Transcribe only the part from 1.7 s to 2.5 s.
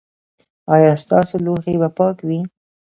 به پاک وي؟